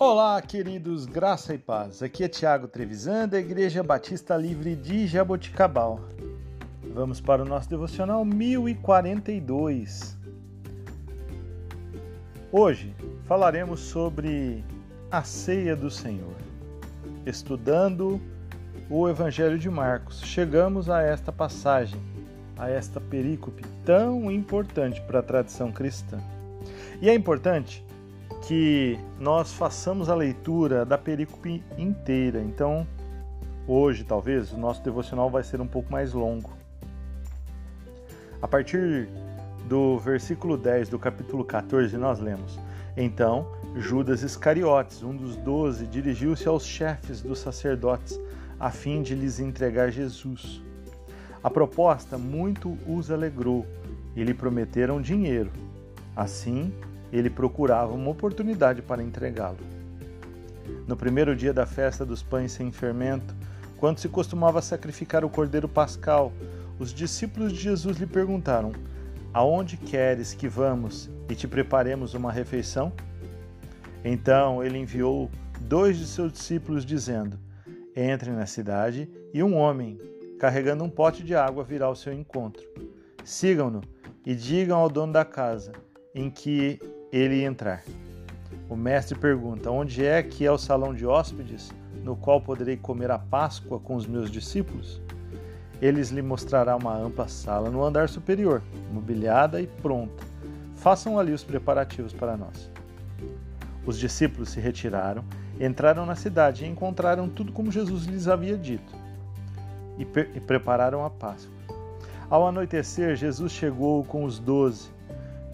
Olá, 0.00 0.40
queridos, 0.40 1.06
graça 1.06 1.52
e 1.54 1.58
paz. 1.58 2.04
Aqui 2.04 2.22
é 2.22 2.28
Tiago 2.28 2.68
Trevisan, 2.68 3.26
da 3.26 3.40
Igreja 3.40 3.82
Batista 3.82 4.36
Livre 4.36 4.76
de 4.76 5.08
Jaboticabal. 5.08 5.98
Vamos 6.94 7.20
para 7.20 7.42
o 7.42 7.44
nosso 7.44 7.68
devocional 7.68 8.24
1042. 8.24 10.16
Hoje 12.52 12.94
falaremos 13.24 13.80
sobre 13.80 14.64
a 15.10 15.24
ceia 15.24 15.74
do 15.74 15.90
Senhor. 15.90 16.36
Estudando 17.26 18.20
o 18.88 19.08
Evangelho 19.08 19.58
de 19.58 19.68
Marcos, 19.68 20.20
chegamos 20.20 20.88
a 20.88 21.02
esta 21.02 21.32
passagem, 21.32 22.00
a 22.56 22.70
esta 22.70 23.00
perícope 23.00 23.64
tão 23.84 24.30
importante 24.30 25.00
para 25.02 25.18
a 25.18 25.24
tradição 25.24 25.72
cristã. 25.72 26.20
E 27.02 27.10
é 27.10 27.14
importante 27.14 27.84
que 28.46 28.98
nós 29.18 29.52
façamos 29.52 30.08
a 30.08 30.14
leitura 30.14 30.84
da 30.84 30.96
perícope 30.96 31.62
inteira. 31.76 32.40
Então, 32.40 32.86
hoje, 33.66 34.04
talvez, 34.04 34.52
o 34.52 34.56
nosso 34.56 34.82
devocional 34.82 35.30
vai 35.30 35.42
ser 35.42 35.60
um 35.60 35.66
pouco 35.66 35.90
mais 35.90 36.12
longo. 36.12 36.50
A 38.40 38.46
partir 38.46 39.08
do 39.68 39.98
versículo 39.98 40.56
10 40.56 40.88
do 40.88 40.98
capítulo 40.98 41.44
14, 41.44 41.96
nós 41.96 42.20
lemos: 42.20 42.58
Então, 42.96 43.46
Judas 43.76 44.22
Iscariotes, 44.22 45.02
um 45.02 45.14
dos 45.14 45.36
doze, 45.36 45.86
dirigiu-se 45.86 46.48
aos 46.48 46.64
chefes 46.64 47.20
dos 47.20 47.40
sacerdotes 47.40 48.18
a 48.58 48.70
fim 48.70 49.02
de 49.02 49.14
lhes 49.14 49.38
entregar 49.38 49.90
Jesus. 49.90 50.62
A 51.42 51.50
proposta 51.50 52.18
muito 52.18 52.76
os 52.86 53.10
alegrou 53.10 53.66
e 54.16 54.24
lhe 54.24 54.34
prometeram 54.34 55.00
dinheiro. 55.00 55.50
Assim, 56.16 56.72
ele 57.12 57.30
procurava 57.30 57.92
uma 57.92 58.10
oportunidade 58.10 58.82
para 58.82 59.02
entregá-lo. 59.02 59.58
No 60.86 60.96
primeiro 60.96 61.34
dia 61.34 61.52
da 61.52 61.66
festa 61.66 62.04
dos 62.04 62.22
pães 62.22 62.52
sem 62.52 62.70
fermento, 62.70 63.34
quando 63.76 63.98
se 63.98 64.08
costumava 64.08 64.60
sacrificar 64.60 65.24
o 65.24 65.30
cordeiro 65.30 65.68
pascal, 65.68 66.32
os 66.78 66.92
discípulos 66.92 67.52
de 67.52 67.60
Jesus 67.60 67.98
lhe 67.98 68.06
perguntaram: 68.06 68.72
Aonde 69.32 69.76
queres 69.76 70.34
que 70.34 70.48
vamos 70.48 71.10
e 71.28 71.34
te 71.34 71.46
preparemos 71.46 72.14
uma 72.14 72.32
refeição? 72.32 72.92
Então 74.04 74.62
ele 74.62 74.78
enviou 74.78 75.30
dois 75.60 75.98
de 75.98 76.06
seus 76.06 76.32
discípulos, 76.32 76.84
dizendo: 76.84 77.38
Entrem 77.96 78.34
na 78.34 78.46
cidade 78.46 79.10
e 79.32 79.42
um 79.42 79.56
homem, 79.56 80.00
carregando 80.38 80.84
um 80.84 80.90
pote 80.90 81.22
de 81.22 81.34
água, 81.34 81.64
virá 81.64 81.86
ao 81.86 81.96
seu 81.96 82.12
encontro. 82.12 82.62
Sigam-no 83.24 83.82
e 84.24 84.34
digam 84.34 84.78
ao 84.78 84.88
dono 84.88 85.12
da 85.12 85.24
casa 85.24 85.72
em 86.14 86.30
que 86.30 86.80
ele 87.12 87.44
entrar. 87.44 87.82
O 88.68 88.76
mestre 88.76 89.18
pergunta: 89.18 89.70
Onde 89.70 90.04
é 90.04 90.22
que 90.22 90.44
é 90.44 90.52
o 90.52 90.58
salão 90.58 90.94
de 90.94 91.06
hóspedes, 91.06 91.72
no 92.02 92.16
qual 92.16 92.40
poderei 92.40 92.76
comer 92.76 93.10
a 93.10 93.18
Páscoa 93.18 93.78
com 93.78 93.94
os 93.94 94.06
meus 94.06 94.30
discípulos? 94.30 95.00
Eles 95.80 96.10
lhe 96.10 96.22
mostrará 96.22 96.76
uma 96.76 96.96
ampla 96.96 97.28
sala 97.28 97.70
no 97.70 97.84
andar 97.84 98.08
superior, 98.08 98.62
mobiliada 98.92 99.60
e 99.60 99.66
pronta. 99.66 100.24
Façam 100.74 101.18
ali 101.18 101.32
os 101.32 101.44
preparativos 101.44 102.12
para 102.12 102.36
nós. 102.36 102.70
Os 103.86 103.98
discípulos 103.98 104.50
se 104.50 104.60
retiraram, 104.60 105.24
entraram 105.58 106.04
na 106.04 106.14
cidade 106.14 106.64
e 106.64 106.68
encontraram 106.68 107.28
tudo 107.28 107.52
como 107.52 107.72
Jesus 107.72 108.04
lhes 108.04 108.28
havia 108.28 108.56
dito 108.56 108.92
e, 109.96 110.02
e 110.36 110.40
prepararam 110.40 111.04
a 111.04 111.10
Páscoa. 111.10 111.56
Ao 112.28 112.46
anoitecer, 112.46 113.16
Jesus 113.16 113.52
chegou 113.52 114.04
com 114.04 114.24
os 114.24 114.38
doze 114.38 114.90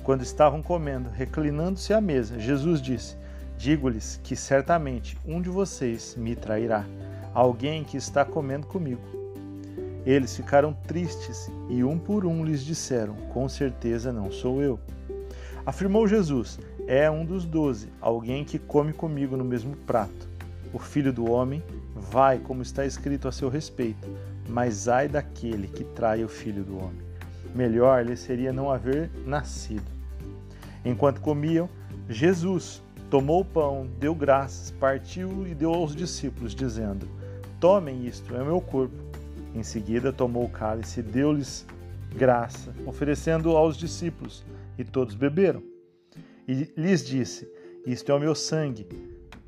quando 0.04 0.20
estavam 0.20 0.62
comendo, 0.62 1.08
reclinando-se 1.08 1.94
à 1.94 2.00
mesa, 2.00 2.38
Jesus 2.38 2.80
disse: 2.80 3.16
Digo-lhes 3.56 4.20
que 4.22 4.36
certamente 4.36 5.16
um 5.26 5.40
de 5.40 5.48
vocês 5.48 6.14
me 6.16 6.36
trairá, 6.36 6.84
alguém 7.32 7.82
que 7.82 7.96
está 7.96 8.22
comendo 8.22 8.66
comigo. 8.66 9.00
Eles 10.04 10.36
ficaram 10.36 10.74
tristes 10.86 11.50
e 11.70 11.82
um 11.82 11.98
por 11.98 12.26
um 12.26 12.44
lhes 12.44 12.62
disseram: 12.62 13.14
Com 13.32 13.48
certeza 13.48 14.12
não 14.12 14.30
sou 14.30 14.62
eu. 14.62 14.78
Afirmou 15.64 16.06
Jesus: 16.06 16.60
É 16.86 17.10
um 17.10 17.24
dos 17.24 17.46
doze, 17.46 17.88
alguém 17.98 18.44
que 18.44 18.58
come 18.58 18.92
comigo 18.92 19.38
no 19.38 19.44
mesmo 19.44 19.74
prato. 19.74 20.28
O 20.70 20.78
filho 20.78 21.12
do 21.12 21.30
homem 21.30 21.62
vai, 21.96 22.38
como 22.38 22.60
está 22.60 22.84
escrito 22.84 23.26
a 23.26 23.32
seu 23.32 23.48
respeito, 23.48 24.06
mas 24.46 24.86
ai 24.86 25.08
daquele 25.08 25.66
que 25.66 25.84
trai 25.84 26.22
o 26.22 26.28
filho 26.28 26.62
do 26.62 26.76
homem. 26.76 27.03
Melhor 27.54 28.04
lhe 28.04 28.16
seria 28.16 28.52
não 28.52 28.70
haver 28.70 29.10
nascido. 29.24 29.84
Enquanto 30.84 31.20
comiam, 31.20 31.68
Jesus 32.08 32.82
tomou 33.08 33.42
o 33.42 33.44
pão, 33.44 33.88
deu 33.98 34.14
graças, 34.14 34.72
partiu 34.72 35.46
e 35.46 35.54
deu 35.54 35.72
aos 35.72 35.94
discípulos, 35.94 36.54
dizendo: 36.54 37.08
Tomem 37.60 38.06
isto, 38.06 38.34
é 38.34 38.42
o 38.42 38.46
meu 38.46 38.60
corpo. 38.60 38.96
Em 39.54 39.62
seguida, 39.62 40.12
tomou 40.12 40.44
o 40.44 40.50
cálice 40.50 40.98
e 40.98 41.02
deu-lhes 41.02 41.64
graça, 42.16 42.74
oferecendo 42.84 43.56
aos 43.56 43.76
discípulos, 43.76 44.44
e 44.76 44.84
todos 44.84 45.14
beberam. 45.14 45.62
E 46.46 46.72
lhes 46.76 47.04
disse: 47.06 47.48
Isto 47.86 48.10
é 48.10 48.14
o 48.14 48.20
meu 48.20 48.34
sangue, 48.34 48.86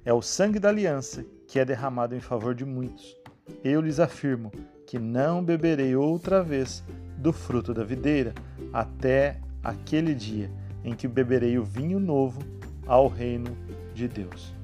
é 0.04 0.12
o 0.12 0.22
sangue 0.22 0.60
da 0.60 0.68
aliança, 0.68 1.24
que 1.48 1.58
é 1.58 1.64
derramado 1.64 2.14
em 2.14 2.20
favor 2.20 2.54
de 2.54 2.64
muitos. 2.64 3.16
Eu 3.64 3.80
lhes 3.80 3.98
afirmo 3.98 4.52
que 4.86 4.98
não 4.98 5.44
beberei 5.44 5.96
outra 5.96 6.42
vez 6.42 6.84
do 7.16 7.32
fruto 7.32 7.72
da 7.72 7.84
videira, 7.84 8.34
até 8.72 9.38
aquele 9.62 10.14
dia 10.14 10.50
em 10.84 10.94
que 10.94 11.08
beberei 11.08 11.58
o 11.58 11.64
vinho 11.64 11.98
novo 11.98 12.40
ao 12.86 13.08
reino 13.08 13.56
de 13.94 14.06
Deus. 14.06 14.54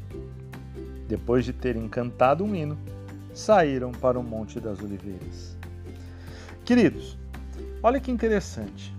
Depois 1.09 1.45
de 1.45 1.53
terem 1.53 1.89
cantado 1.89 2.45
um 2.45 2.55
hino, 2.55 2.79
saíram 3.35 3.91
para 3.93 4.19
o 4.19 4.23
Monte 4.23 4.61
das 4.61 4.81
Oliveiras. 4.81 5.57
Queridos, 6.65 7.19
olha 7.83 8.01
que 8.01 8.11
interessante. 8.11 8.95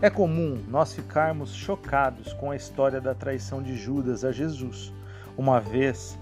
É 0.00 0.10
comum 0.10 0.62
nós 0.68 0.92
ficarmos 0.92 1.54
chocados 1.54 2.32
com 2.34 2.50
a 2.50 2.56
história 2.56 3.00
da 3.00 3.14
traição 3.14 3.62
de 3.62 3.74
Judas 3.76 4.24
a 4.24 4.30
Jesus, 4.30 4.92
uma 5.36 5.58
vez 5.58 6.18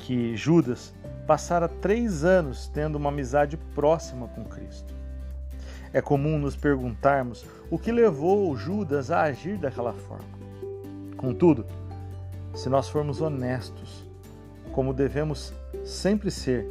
que 0.00 0.36
Judas 0.36 0.92
passara 1.26 1.68
três 1.68 2.24
anos 2.24 2.68
tendo 2.72 2.96
uma 2.96 3.08
amizade 3.08 3.56
próxima 3.74 4.28
com 4.28 4.44
Cristo. 4.44 4.94
É 5.92 6.00
comum 6.00 6.38
nos 6.38 6.56
perguntarmos 6.56 7.46
o 7.70 7.78
que 7.78 7.92
levou 7.92 8.56
Judas 8.56 9.10
a 9.10 9.22
agir 9.22 9.56
daquela 9.56 9.92
forma. 9.92 10.24
Contudo, 11.16 11.64
se 12.54 12.68
nós 12.68 12.88
formos 12.88 13.20
honestos, 13.20 14.04
como 14.72 14.92
devemos 14.92 15.52
sempre 15.84 16.30
ser, 16.30 16.66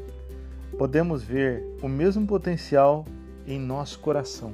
podemos 0.78 1.24
ver 1.24 1.64
o 1.82 1.88
mesmo 1.88 2.28
potencial 2.28 3.06
em 3.48 3.60
nosso 3.60 4.00
coração. 4.00 4.54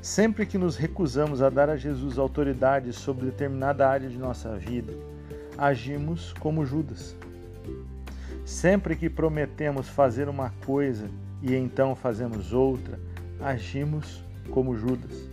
Sempre 0.00 0.46
que 0.46 0.56
nos 0.56 0.76
recusamos 0.76 1.42
a 1.42 1.50
dar 1.50 1.68
a 1.68 1.76
Jesus 1.76 2.18
autoridade 2.18 2.92
sobre 2.92 3.26
determinada 3.26 3.86
área 3.86 4.08
de 4.08 4.16
nossa 4.16 4.56
vida, 4.56 4.94
agimos 5.58 6.32
como 6.40 6.64
Judas. 6.64 7.14
Sempre 8.50 8.96
que 8.96 9.08
prometemos 9.08 9.88
fazer 9.88 10.28
uma 10.28 10.50
coisa 10.66 11.08
e 11.40 11.54
então 11.54 11.94
fazemos 11.94 12.52
outra, 12.52 12.98
agimos 13.38 14.24
como 14.50 14.76
Judas. 14.76 15.30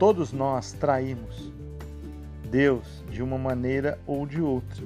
Todos 0.00 0.32
nós 0.32 0.72
traímos 0.72 1.52
Deus 2.50 3.04
de 3.08 3.22
uma 3.22 3.38
maneira 3.38 4.00
ou 4.04 4.26
de 4.26 4.42
outra. 4.42 4.84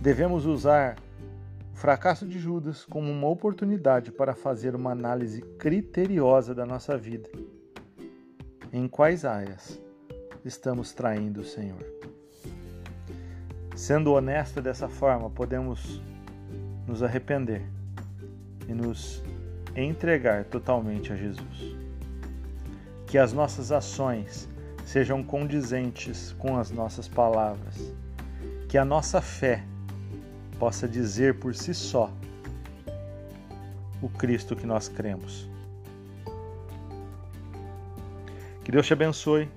Devemos 0.00 0.46
usar 0.46 0.96
o 1.74 1.76
fracasso 1.76 2.26
de 2.26 2.38
Judas 2.38 2.86
como 2.86 3.12
uma 3.12 3.28
oportunidade 3.28 4.10
para 4.10 4.34
fazer 4.34 4.74
uma 4.74 4.92
análise 4.92 5.42
criteriosa 5.58 6.54
da 6.54 6.64
nossa 6.64 6.96
vida. 6.96 7.28
Em 8.72 8.88
quais 8.88 9.26
áreas 9.26 9.78
estamos 10.42 10.94
traindo 10.94 11.42
o 11.42 11.44
Senhor? 11.44 11.84
Sendo 13.78 14.12
honesto 14.12 14.60
dessa 14.60 14.88
forma, 14.88 15.30
podemos 15.30 16.02
nos 16.84 17.00
arrepender 17.00 17.62
e 18.66 18.74
nos 18.74 19.22
entregar 19.76 20.44
totalmente 20.46 21.12
a 21.12 21.16
Jesus. 21.16 21.76
Que 23.06 23.16
as 23.16 23.32
nossas 23.32 23.70
ações 23.70 24.48
sejam 24.84 25.22
condizentes 25.22 26.34
com 26.40 26.58
as 26.58 26.72
nossas 26.72 27.06
palavras. 27.06 27.94
Que 28.68 28.76
a 28.76 28.84
nossa 28.84 29.20
fé 29.20 29.62
possa 30.58 30.88
dizer 30.88 31.38
por 31.38 31.54
si 31.54 31.72
só 31.72 32.10
o 34.02 34.08
Cristo 34.08 34.56
que 34.56 34.66
nós 34.66 34.88
cremos. 34.88 35.48
Que 38.64 38.72
Deus 38.72 38.88
te 38.88 38.92
abençoe, 38.92 39.48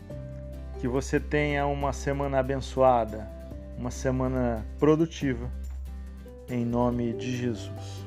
que 0.79 0.87
você 0.87 1.19
tenha 1.19 1.65
uma 1.65 1.91
semana 1.91 2.37
abençoada, 2.37 3.40
uma 3.81 3.89
semana 3.89 4.63
produtiva, 4.77 5.49
em 6.47 6.63
nome 6.63 7.13
de 7.13 7.35
Jesus. 7.35 8.05